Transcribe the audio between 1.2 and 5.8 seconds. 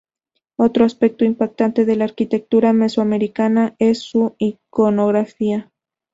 impactante de la arquitectura mesoamericana es su iconografía.